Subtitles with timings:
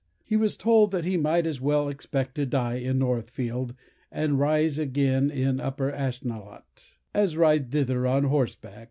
[0.23, 3.75] He was told 'that he might as well expect to die in Northfield
[4.11, 8.79] and rise again in Upper Ashnelot, as ride thither on horseback.